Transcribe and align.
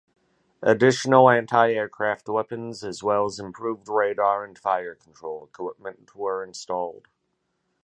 Additional 0.63 1.29
anti-aircraft 1.29 2.27
weapons 2.27 2.83
as 2.83 3.03
well 3.03 3.25
as 3.27 3.37
improved 3.37 3.87
radar 3.87 4.43
and 4.43 4.57
fire 4.57 4.95
control 4.95 5.43
equipment 5.43 6.15
were 6.15 6.43
installed. 6.43 7.07